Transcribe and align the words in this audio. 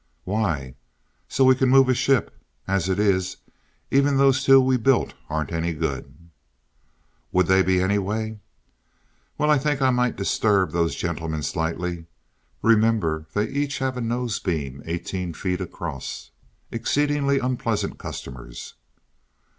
"Why?" 0.23 0.73
"So 1.29 1.43
we 1.43 1.53
can 1.53 1.69
move 1.69 1.87
a 1.87 1.93
ship. 1.93 2.35
As 2.67 2.89
it 2.89 2.97
is, 2.97 3.37
even 3.91 4.17
those 4.17 4.43
two 4.43 4.59
we 4.59 4.75
built 4.77 5.13
aren't 5.29 5.51
any 5.51 5.73
good." 5.73 6.31
"Would 7.31 7.45
they 7.45 7.61
be 7.61 7.79
anyway?" 7.83 8.39
"Well 9.37 9.51
I 9.51 9.59
think 9.59 9.79
I 9.79 9.91
might 9.91 10.15
disturb 10.15 10.71
those 10.71 10.95
gentlemen 10.95 11.43
slightly. 11.43 12.07
Remember, 12.63 13.27
they 13.35 13.47
each 13.47 13.77
have 13.77 13.95
a 13.95 14.01
nose 14.01 14.39
beam 14.39 14.81
eighteen 14.87 15.33
feet 15.35 15.61
across. 15.61 16.31
Exceedingly 16.71 17.37
unpleasant 17.37 17.99
customers." 17.99 18.73